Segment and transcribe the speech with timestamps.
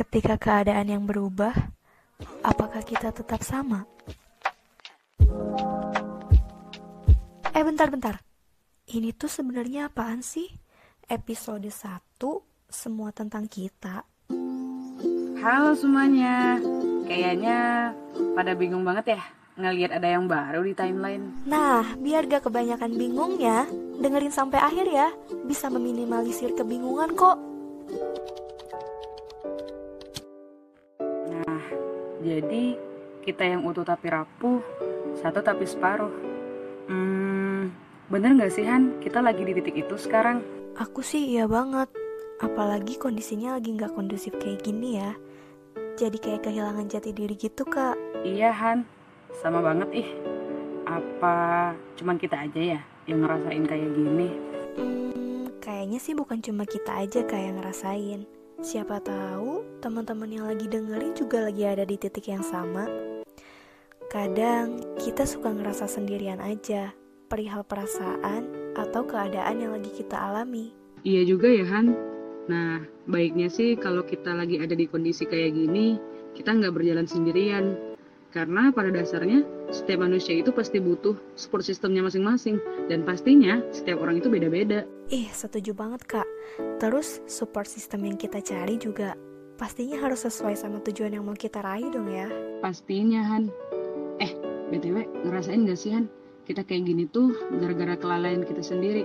[0.00, 1.52] Ketika keadaan yang berubah,
[2.40, 3.84] apakah kita tetap sama?
[7.52, 8.24] Eh bentar-bentar.
[8.88, 10.48] Ini tuh sebenarnya apaan sih?
[11.04, 12.16] Episode 1
[12.72, 14.08] semua tentang kita.
[15.44, 16.56] Halo semuanya.
[17.04, 17.92] Kayaknya
[18.32, 19.22] pada bingung banget ya
[19.60, 21.44] ngelihat ada yang baru di timeline.
[21.44, 23.68] Nah, biar gak kebanyakan bingung ya,
[24.00, 25.12] dengerin sampai akhir ya.
[25.44, 27.36] Bisa meminimalisir kebingungan kok.
[32.20, 32.76] Jadi
[33.24, 34.60] kita yang utuh tapi rapuh,
[35.20, 36.12] satu tapi separuh.
[36.88, 37.72] Hmm,
[38.12, 39.00] bener gak sih Han?
[39.00, 40.44] Kita lagi di titik itu sekarang.
[40.76, 41.88] Aku sih iya banget.
[42.40, 45.12] Apalagi kondisinya lagi gak kondusif kayak gini ya.
[46.00, 47.96] Jadi kayak kehilangan jati diri gitu kak.
[48.24, 48.88] Iya Han,
[49.40, 50.08] sama banget ih.
[50.88, 54.28] Apa cuman kita aja ya yang ngerasain kayak gini?
[54.76, 58.39] Hmm, kayaknya sih bukan cuma kita aja kayak ngerasain.
[58.60, 62.84] Siapa tahu teman-teman yang lagi dengerin juga lagi ada di titik yang sama.
[64.12, 66.92] Kadang kita suka ngerasa sendirian aja,
[67.32, 70.76] perihal perasaan atau keadaan yang lagi kita alami.
[71.08, 71.96] Iya juga ya Han.
[72.52, 75.96] Nah, baiknya sih kalau kita lagi ada di kondisi kayak gini,
[76.36, 77.89] kita nggak berjalan sendirian.
[78.30, 79.42] Karena pada dasarnya,
[79.74, 82.62] setiap manusia itu pasti butuh support sistemnya masing-masing.
[82.86, 84.86] Dan pastinya, setiap orang itu beda-beda.
[85.10, 86.28] Ih, setuju banget kak.
[86.78, 89.18] Terus, support system yang kita cari juga
[89.58, 92.30] pastinya harus sesuai sama tujuan yang mau kita raih dong ya.
[92.62, 93.50] Pastinya, Han.
[94.22, 94.30] Eh,
[94.70, 96.06] BTW, ngerasain gak sih, Han?
[96.46, 99.02] Kita kayak gini tuh gara-gara kelalaian kita sendiri.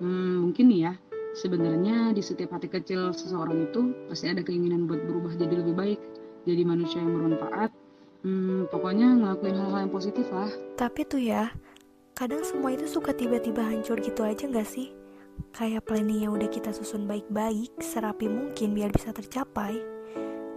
[0.00, 0.92] Hmm, mungkin nih ya,
[1.36, 6.00] sebenarnya di setiap hati kecil seseorang itu pasti ada keinginan buat berubah jadi lebih baik,
[6.48, 7.85] jadi manusia yang bermanfaat.
[8.26, 10.50] Hmm, pokoknya ngelakuin hal-hal yang positif lah.
[10.74, 11.54] Tapi tuh ya,
[12.18, 14.90] kadang semua itu suka tiba-tiba hancur gitu aja gak sih?
[15.54, 19.78] Kayak planning yang udah kita susun baik-baik, serapi mungkin biar bisa tercapai.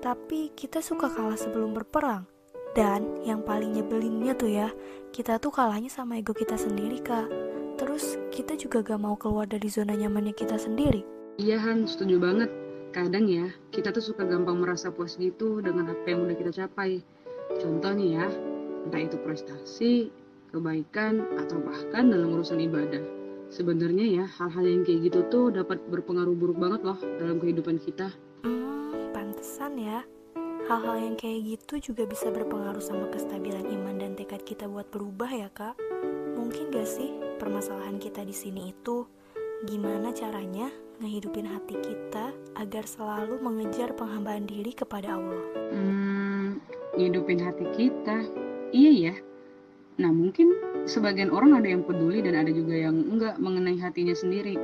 [0.00, 2.24] Tapi kita suka kalah sebelum berperang.
[2.72, 4.72] Dan yang paling nyebelinnya tuh ya,
[5.12, 7.28] kita tuh kalahnya sama ego kita sendiri kak.
[7.76, 11.04] Terus kita juga gak mau keluar dari zona nyamannya kita sendiri.
[11.36, 12.48] Iya Han, setuju banget.
[12.96, 17.04] Kadang ya, kita tuh suka gampang merasa puas gitu dengan apa yang udah kita capai.
[17.58, 18.26] Contoh nih ya,
[18.86, 20.14] entah itu prestasi,
[20.54, 23.02] kebaikan, atau bahkan dalam urusan ibadah.
[23.50, 28.14] Sebenarnya ya, hal-hal yang kayak gitu tuh dapat berpengaruh buruk banget loh dalam kehidupan kita.
[28.46, 30.06] Hmm, pantesan ya.
[30.70, 35.26] Hal-hal yang kayak gitu juga bisa berpengaruh sama kestabilan iman dan tekad kita buat berubah
[35.26, 35.74] ya kak.
[36.38, 37.10] Mungkin gak sih
[37.42, 39.02] permasalahan kita di sini itu
[39.66, 40.70] gimana caranya
[41.02, 45.44] ngehidupin hati kita agar selalu mengejar penghambaan diri kepada Allah.
[45.74, 46.62] Hmm,
[46.96, 48.24] ngidupin hati kita,
[48.74, 49.14] iya ya.
[50.00, 50.56] Nah mungkin
[50.88, 54.56] sebagian orang ada yang peduli dan ada juga yang enggak mengenai hatinya sendiri.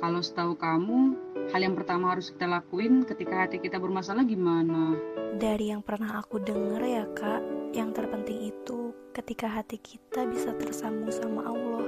[0.00, 1.14] Kalau setahu kamu,
[1.52, 4.96] hal yang pertama harus kita lakuin ketika hati kita bermasalah gimana?
[5.36, 7.42] Dari yang pernah aku denger ya kak,
[7.76, 11.86] yang terpenting itu ketika hati kita bisa tersambung sama Allah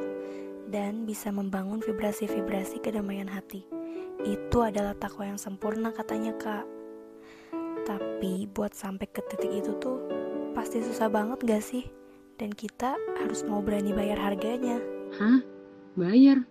[0.68, 3.64] dan bisa membangun vibrasi-vibrasi kedamaian hati.
[4.22, 6.64] Itu adalah takwa yang sempurna katanya kak.
[7.82, 9.98] Tapi buat sampai ke titik itu tuh
[10.54, 11.84] pasti susah banget gak sih?
[12.38, 14.78] Dan kita harus mau berani bayar harganya.
[15.18, 15.42] Hah?
[15.98, 16.42] Bayar?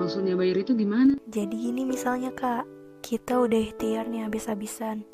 [0.00, 1.20] Maksudnya bayar itu gimana?
[1.28, 2.64] Jadi gini misalnya kak,
[3.04, 5.04] kita udah ikhtiar nih habis-habisan,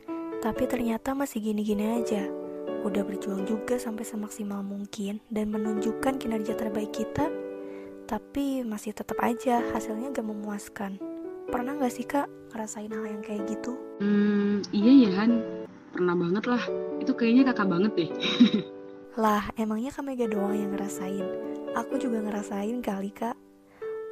[0.42, 2.26] tapi ternyata masih gini-gini aja.
[2.86, 7.26] Udah berjuang juga sampai semaksimal mungkin dan menunjukkan kinerja terbaik kita,
[8.06, 11.02] tapi masih tetap aja hasilnya gak memuaskan.
[11.50, 13.74] Pernah gak sih kak ngerasain hal yang kayak gitu?
[13.98, 15.55] Hmm, iya ya Han.
[15.96, 16.60] Pernah banget lah.
[17.00, 18.10] Itu kayaknya kakak banget deh.
[19.24, 21.24] lah, emangnya kak Mega doang yang ngerasain?
[21.72, 23.32] Aku juga ngerasain kali kak.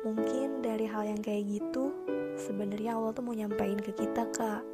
[0.00, 1.92] Mungkin dari hal yang kayak gitu,
[2.40, 4.64] sebenarnya Allah tuh mau nyampein ke kita kak.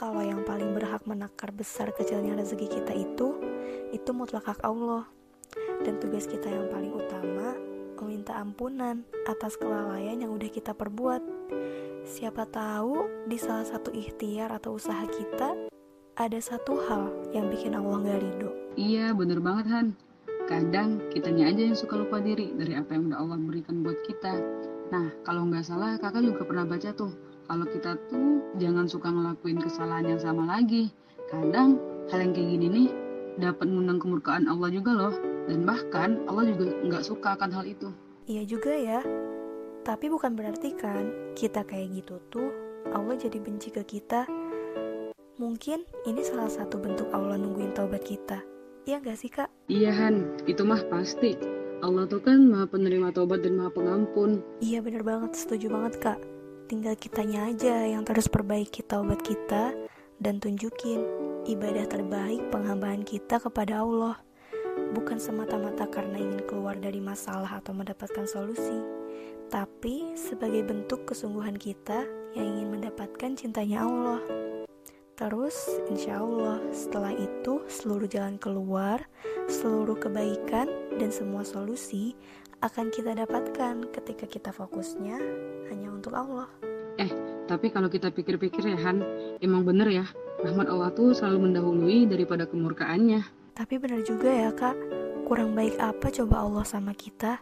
[0.00, 3.36] Kalau yang paling berhak menakar besar kecilnya rezeki kita itu,
[3.92, 5.04] itu mutlak hak Allah.
[5.84, 7.52] Dan tugas kita yang paling utama,
[8.16, 11.20] meminta ampunan atas kelalaian yang udah kita perbuat.
[12.08, 15.68] Siapa tahu di salah satu ikhtiar atau usaha kita,
[16.16, 18.50] ada satu hal yang bikin Allah gak ridho.
[18.80, 19.86] Iya, bener banget Han.
[20.48, 24.32] Kadang kitanya aja yang suka lupa diri dari apa yang udah Allah berikan buat kita.
[24.94, 27.12] Nah, kalau nggak salah kakak juga pernah baca tuh,
[27.44, 30.88] kalau kita tuh jangan suka ngelakuin kesalahan yang sama lagi.
[31.28, 31.76] Kadang
[32.08, 32.88] hal yang kayak gini nih
[33.36, 35.14] dapat mengundang kemurkaan Allah juga loh.
[35.46, 37.90] Dan bahkan Allah juga nggak suka akan hal itu.
[38.30, 39.02] Iya juga ya.
[39.84, 42.50] Tapi bukan berarti kan kita kayak gitu tuh
[42.94, 44.45] Allah jadi benci ke kita.
[45.36, 48.40] Mungkin ini salah satu bentuk Allah nungguin taubat kita.
[48.88, 49.52] Iya gak sih kak?
[49.68, 51.36] Iya Han, itu mah pasti.
[51.84, 54.40] Allah tuh kan maha penerima taubat dan maha pengampun.
[54.64, 56.18] Iya bener banget, setuju banget kak.
[56.72, 59.76] Tinggal kitanya aja yang terus perbaiki taubat kita
[60.24, 61.04] dan tunjukin
[61.44, 64.16] ibadah terbaik penghambaan kita kepada Allah.
[64.96, 68.80] Bukan semata-mata karena ingin keluar dari masalah atau mendapatkan solusi,
[69.52, 74.24] tapi sebagai bentuk kesungguhan kita yang ingin mendapatkan cintanya Allah.
[75.16, 75.56] Terus,
[75.88, 79.00] insya Allah, setelah itu seluruh jalan keluar,
[79.48, 80.68] seluruh kebaikan,
[81.00, 82.12] dan semua solusi
[82.60, 85.16] akan kita dapatkan ketika kita fokusnya
[85.72, 86.52] hanya untuk Allah.
[87.00, 87.08] Eh,
[87.48, 89.00] tapi kalau kita pikir-pikir ya Han,
[89.40, 90.04] emang bener ya,
[90.44, 93.24] rahmat Allah tuh selalu mendahului daripada kemurkaannya.
[93.56, 94.76] Tapi bener juga ya kak,
[95.24, 97.40] kurang baik apa coba Allah sama kita?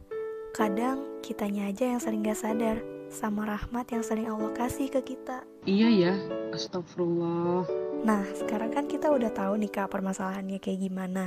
[0.54, 5.44] Kadang kitanya aja yang sering gak sadar sama rahmat yang sering Allah kasih ke kita.
[5.64, 6.14] Iya ya,
[6.52, 7.64] astagfirullah.
[8.04, 11.24] Nah, sekarang kan kita udah tahu nih kak permasalahannya kayak gimana.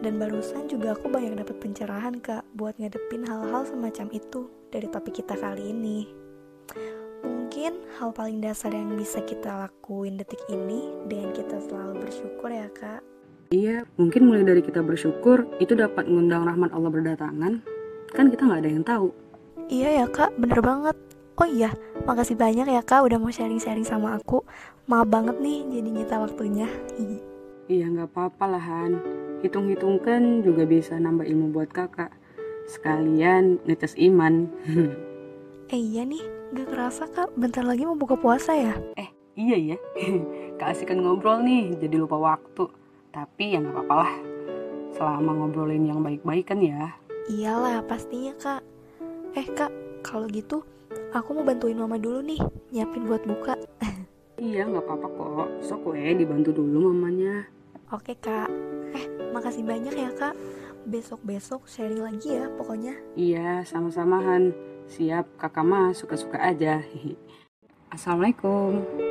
[0.00, 5.20] Dan barusan juga aku banyak dapat pencerahan kak buat ngadepin hal-hal semacam itu dari topik
[5.20, 6.08] kita kali ini.
[7.24, 12.68] Mungkin hal paling dasar yang bisa kita lakuin detik ini dengan kita selalu bersyukur ya
[12.72, 13.00] kak.
[13.54, 17.52] Iya, mungkin mulai dari kita bersyukur itu dapat mengundang rahmat Allah berdatangan.
[18.12, 19.08] Kan kita nggak ada yang tahu.
[19.70, 21.05] Iya ya kak, bener banget.
[21.36, 21.68] Oh iya,
[22.08, 24.40] makasih banyak ya kak udah mau sharing-sharing sama aku.
[24.88, 26.64] Maaf banget nih jadi nyita waktunya.
[27.68, 28.96] Iya nggak apa-apa lah Han.
[29.44, 32.08] Hitung-hitung kan juga bisa nambah ilmu buat kakak.
[32.64, 34.48] Sekalian ngetes iman.
[35.76, 36.24] eh iya nih,
[36.56, 38.72] gak kerasa kak, bentar lagi mau buka puasa ya?
[38.96, 39.78] Eh iya ya,
[40.58, 42.64] keasikan ngobrol nih jadi lupa waktu.
[43.12, 44.12] Tapi ya nggak apa-apa lah.
[44.96, 46.96] Selama ngobrolin yang baik-baik kan ya.
[47.28, 48.64] Iyalah pastinya kak.
[49.36, 49.68] Eh kak,
[50.00, 50.64] kalau gitu
[51.12, 52.40] aku mau bantuin mama dulu nih,
[52.72, 53.54] nyiapin buat buka.
[54.42, 57.46] iya nggak apa-apa kok, sok we dibantu dulu mamanya.
[57.94, 58.50] Oke kak,
[58.96, 60.34] eh makasih banyak ya kak.
[60.86, 62.94] Besok-besok sharing lagi ya pokoknya.
[63.18, 64.54] Iya, sama-sama Han.
[64.86, 66.78] Siap, kakak mah suka-suka aja.
[67.94, 69.05] Assalamualaikum.